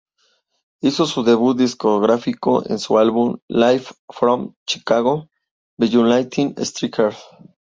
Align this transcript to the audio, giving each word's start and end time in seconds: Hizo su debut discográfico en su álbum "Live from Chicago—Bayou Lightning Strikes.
Hizo 0.81 1.05
su 1.05 1.21
debut 1.21 1.55
discográfico 1.55 2.63
en 2.67 2.79
su 2.79 2.97
álbum 2.97 3.37
"Live 3.49 3.83
from 4.09 4.55
Chicago—Bayou 4.65 6.03
Lightning 6.05 6.55
Strikes. 6.57 7.19